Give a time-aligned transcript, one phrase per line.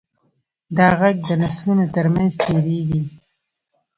[0.77, 3.01] دا غږ د نسلونو تر منځ تېرېږي.